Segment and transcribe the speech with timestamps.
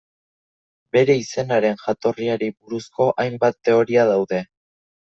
[0.97, 4.45] Bere izenaren jatorriari buruzko hainbat teoria daude.